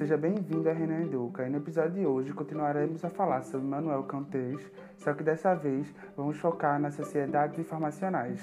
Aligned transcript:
Seja 0.00 0.16
bem-vindo 0.16 0.66
a 0.66 0.72
Renan 0.72 1.02
Educa. 1.02 1.46
E 1.46 1.50
no 1.50 1.58
episódio 1.58 1.92
de 1.92 2.06
hoje 2.06 2.32
continuaremos 2.32 3.04
a 3.04 3.10
falar 3.10 3.42
sobre 3.42 3.66
Manuel 3.66 4.04
Cantês, 4.04 4.58
só 4.96 5.12
que 5.12 5.22
dessa 5.22 5.54
vez 5.54 5.94
vamos 6.16 6.38
focar 6.38 6.80
nas 6.80 6.94
sociedades 6.94 7.58
informacionais. 7.58 8.40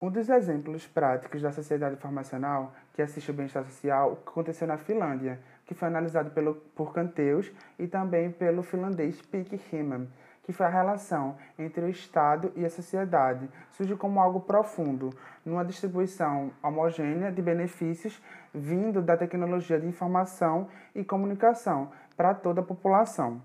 Um 0.00 0.10
dos 0.10 0.30
exemplos 0.30 0.86
práticos 0.86 1.42
da 1.42 1.52
sociedade 1.52 1.96
informacional 1.96 2.72
que 2.94 3.02
assiste 3.02 3.30
o 3.30 3.34
bem-estar 3.34 3.62
social 3.66 4.18
aconteceu 4.26 4.66
na 4.66 4.78
Finlândia, 4.78 5.38
que 5.66 5.74
foi 5.74 5.88
analisado 5.88 6.30
pelo, 6.30 6.54
por 6.74 6.94
Canteus 6.94 7.52
e 7.78 7.86
também 7.86 8.30
pelo 8.30 8.62
finlandês 8.62 9.20
Pik 9.20 9.60
Himman, 9.70 10.08
que 10.44 10.52
foi 10.52 10.66
a 10.66 10.68
relação 10.68 11.36
entre 11.58 11.84
o 11.84 11.88
Estado 11.88 12.52
e 12.54 12.64
a 12.64 12.70
sociedade, 12.70 13.48
surge 13.72 13.96
como 13.96 14.20
algo 14.20 14.40
profundo, 14.40 15.10
numa 15.44 15.64
distribuição 15.64 16.52
homogênea 16.62 17.32
de 17.32 17.42
benefícios 17.42 18.22
vindo 18.52 19.02
da 19.02 19.16
tecnologia 19.16 19.80
de 19.80 19.86
informação 19.86 20.68
e 20.94 21.02
comunicação 21.02 21.90
para 22.16 22.34
toda 22.34 22.60
a 22.60 22.64
população. 22.64 23.42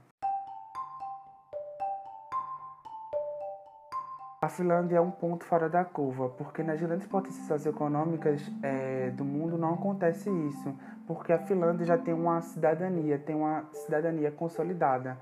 A 4.42 4.48
Finlândia 4.48 4.98
é 4.98 5.02
um 5.02 5.12
ponto 5.12 5.44
fora 5.44 5.68
da 5.68 5.84
curva, 5.84 6.30
porque 6.30 6.64
nas 6.64 6.80
grandes 6.80 7.06
potências 7.06 7.46
socioeconômicas 7.46 8.42
é, 8.64 9.10
do 9.10 9.26
mundo 9.26 9.58
não 9.58 9.74
acontece 9.74 10.30
isso, 10.48 10.74
porque 11.06 11.34
a 11.34 11.40
Finlândia 11.40 11.86
já 11.86 11.98
tem 11.98 12.14
uma 12.14 12.40
cidadania, 12.40 13.18
tem 13.18 13.36
uma 13.36 13.66
cidadania 13.74 14.32
consolidada 14.32 15.18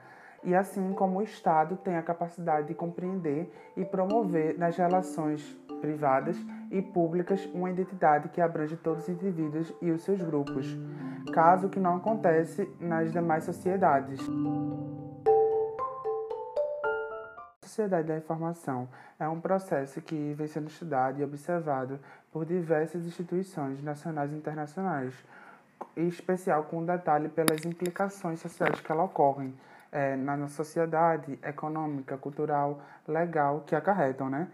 e 0.47 0.55
assim 0.55 0.93
como 0.93 1.19
o 1.19 1.21
Estado 1.21 1.75
tem 1.75 1.97
a 1.97 2.01
capacidade 2.01 2.67
de 2.67 2.73
compreender 2.73 3.51
e 3.75 3.83
promover 3.83 4.57
nas 4.57 4.77
relações 4.77 5.43
privadas 5.81 6.37
e 6.71 6.81
públicas 6.81 7.45
uma 7.53 7.69
identidade 7.69 8.29
que 8.29 8.39
abrange 8.39 8.77
todos 8.77 9.03
os 9.03 9.09
indivíduos 9.09 9.73
e 9.81 9.91
os 9.91 10.01
seus 10.03 10.21
grupos, 10.21 10.65
caso 11.33 11.67
que 11.67 11.81
não 11.81 11.97
acontece 11.97 12.65
nas 12.79 13.11
demais 13.11 13.43
sociedades. 13.43 14.21
A 17.61 17.67
sociedade 17.67 18.07
da 18.07 18.15
informação 18.15 18.87
é 19.19 19.27
um 19.27 19.41
processo 19.41 20.01
que 20.01 20.33
vem 20.33 20.47
sendo 20.47 20.69
estudado 20.69 21.19
e 21.19 21.25
observado 21.25 21.99
por 22.31 22.45
diversas 22.45 23.05
instituições 23.05 23.83
nacionais 23.83 24.31
e 24.31 24.35
internacionais, 24.37 25.13
em 25.97 26.07
especial 26.07 26.63
com 26.63 26.85
detalhe 26.85 27.27
pelas 27.27 27.65
implicações 27.65 28.39
sociais 28.39 28.79
que 28.79 28.89
ela 28.89 29.03
ocorrem 29.03 29.53
é, 29.91 30.15
na 30.15 30.47
sociedade 30.47 31.39
econômica, 31.43 32.17
cultural, 32.17 32.81
legal 33.07 33.63
que 33.65 33.75
acarretam, 33.75 34.29
né? 34.29 34.47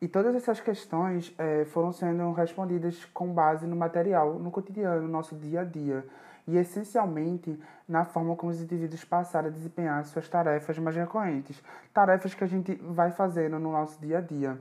E 0.00 0.06
todas 0.06 0.34
essas 0.34 0.60
questões 0.60 1.34
é, 1.36 1.64
foram 1.64 1.90
sendo 1.92 2.30
respondidas 2.32 3.04
com 3.06 3.32
base 3.32 3.66
no 3.66 3.74
material, 3.74 4.34
no 4.34 4.50
cotidiano, 4.50 5.02
no 5.02 5.08
nosso 5.08 5.34
dia 5.34 5.62
a 5.62 5.64
dia, 5.64 6.06
e 6.46 6.56
essencialmente 6.56 7.60
na 7.86 8.04
forma 8.04 8.36
como 8.36 8.52
os 8.52 8.62
indivíduos 8.62 9.04
passaram 9.04 9.48
a 9.48 9.50
desempenhar 9.50 10.04
suas 10.04 10.28
tarefas 10.28 10.78
mais 10.78 10.94
recorrentes, 10.94 11.60
tarefas 11.92 12.32
que 12.32 12.44
a 12.44 12.46
gente 12.46 12.74
vai 12.76 13.10
fazendo 13.10 13.58
no 13.58 13.72
nosso 13.72 14.00
dia 14.00 14.18
a 14.18 14.20
dia. 14.20 14.58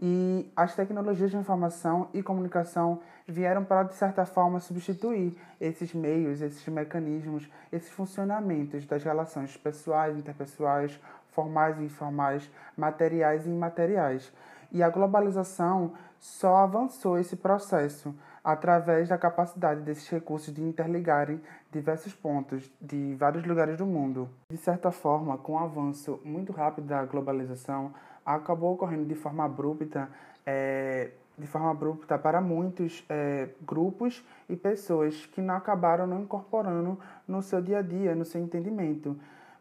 E 0.00 0.50
as 0.54 0.76
tecnologias 0.76 1.30
de 1.30 1.36
informação 1.36 2.08
e 2.14 2.22
comunicação 2.22 3.00
vieram 3.26 3.64
para, 3.64 3.82
de 3.82 3.94
certa 3.94 4.24
forma, 4.24 4.60
substituir 4.60 5.36
esses 5.60 5.92
meios, 5.92 6.40
esses 6.40 6.66
mecanismos, 6.68 7.50
esses 7.72 7.90
funcionamentos 7.90 8.86
das 8.86 9.02
relações 9.02 9.56
pessoais, 9.56 10.16
interpessoais, 10.16 10.98
formais 11.32 11.78
e 11.80 11.84
informais, 11.84 12.48
materiais 12.76 13.44
e 13.44 13.50
imateriais. 13.50 14.32
E 14.70 14.82
a 14.82 14.88
globalização 14.88 15.94
só 16.20 16.58
avançou 16.58 17.18
esse 17.18 17.36
processo 17.36 18.14
através 18.42 19.08
da 19.08 19.18
capacidade 19.18 19.80
desses 19.82 20.08
recursos 20.08 20.54
de 20.54 20.62
interligarem 20.62 21.40
diversos 21.70 22.14
pontos 22.14 22.70
de 22.80 23.14
vários 23.14 23.44
lugares 23.44 23.76
do 23.76 23.84
mundo. 23.84 24.28
De 24.50 24.56
certa 24.56 24.90
forma, 24.90 25.36
com 25.36 25.52
o 25.52 25.58
avanço 25.58 26.20
muito 26.24 26.52
rápido 26.52 26.86
da 26.86 27.04
globalização, 27.04 27.92
acabou 28.36 28.74
ocorrendo 28.74 29.04
de 29.04 29.14
forma 29.14 29.44
abrupta, 29.44 30.08
é, 30.44 31.10
de 31.36 31.46
forma 31.46 31.70
abrupta 31.70 32.18
para 32.18 32.40
muitos 32.40 33.04
é, 33.08 33.48
grupos 33.62 34.24
e 34.48 34.56
pessoas 34.56 35.26
que 35.26 35.40
não 35.40 35.54
acabaram 35.54 36.06
não 36.06 36.22
incorporando 36.22 36.98
no 37.26 37.42
seu 37.42 37.62
dia 37.62 37.78
a 37.78 37.82
dia, 37.82 38.14
no 38.14 38.24
seu 38.24 38.40
entendimento. 38.40 39.18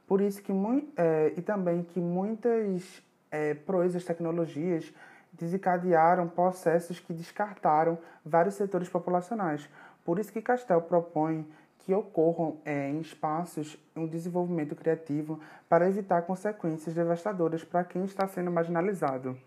Por 0.08 0.22
isso 0.22 0.42
que 0.42 0.52
é, 0.96 1.34
e 1.36 1.42
também 1.42 1.84
que 1.84 2.00
muitas 2.00 3.02
é, 3.30 3.54
proezas 3.54 4.04
tecnologias 4.04 4.94
desencadearam 5.34 6.28
processos 6.28 7.00
que 7.00 7.14
descartaram 7.14 7.98
vários 8.26 8.56
setores 8.56 8.90
populacionais. 8.90 9.70
Por 10.04 10.18
isso 10.20 10.32
que 10.32 10.42
Castel 10.42 10.82
propõe 10.82 11.46
que 11.88 11.94
ocorram 11.94 12.58
é, 12.66 12.90
em 12.90 13.00
espaços 13.00 13.78
um 13.96 14.06
desenvolvimento 14.06 14.75
criativo 14.75 15.40
para 15.70 15.88
evitar 15.88 16.22
consequências 16.24 16.94
devastadoras 16.94 17.64
para 17.64 17.86
quem 17.86 18.03
está 18.03 18.28
sendo 18.28 18.52
marginalizado. 18.52 19.38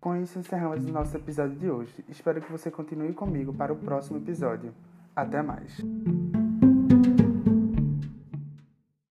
Com 0.00 0.14
isso, 0.14 0.38
encerramos 0.38 0.86
o 0.86 0.92
nosso 0.92 1.16
episódio 1.16 1.56
de 1.56 1.68
hoje. 1.68 2.04
Espero 2.08 2.40
que 2.40 2.52
você 2.52 2.70
continue 2.70 3.12
comigo 3.12 3.52
para 3.52 3.72
o 3.72 3.76
próximo 3.76 4.18
episódio. 4.18 4.72
Até 5.16 5.42
mais! 5.42 5.82